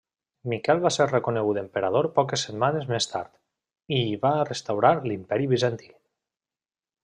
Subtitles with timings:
[0.51, 3.31] Miquel va ser reconegut emperador poques setmanes més tard,
[3.99, 5.95] i hi va restaurar l'imperi Bizantí.